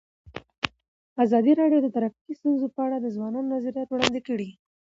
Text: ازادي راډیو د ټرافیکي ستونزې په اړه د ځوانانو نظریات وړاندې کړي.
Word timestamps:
ازادي 1.23 1.53
راډیو 1.61 1.79
د 1.83 1.87
ټرافیکي 1.95 2.33
ستونزې 2.39 2.67
په 2.75 2.79
اړه 2.85 2.97
د 2.99 3.07
ځوانانو 3.15 3.51
نظریات 3.55 3.89
وړاندې 3.91 4.21
کړي. 4.27 4.49